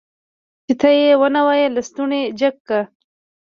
چې 0.65 0.73
ته 0.79 0.87
يې 0.99 1.11
ونه 1.19 1.41
وايي 1.47 1.67
لستوڼی 1.75 2.21
جګ 2.39 2.55
که. 2.67 2.79